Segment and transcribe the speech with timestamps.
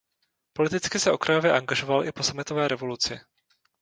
[0.53, 3.19] Politicky se okrajově angažoval i po sametové revoluci.